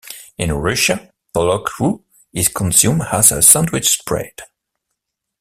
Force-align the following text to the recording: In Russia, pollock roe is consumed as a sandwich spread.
In 0.35 0.51
Russia, 0.53 1.11
pollock 1.31 1.79
roe 1.79 2.03
is 2.33 2.47
consumed 2.47 3.03
as 3.13 3.31
a 3.31 3.43
sandwich 3.43 3.87
spread. 3.87 4.41